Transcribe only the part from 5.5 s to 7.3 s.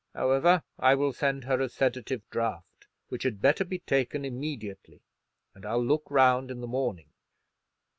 and I'll look round in the morning."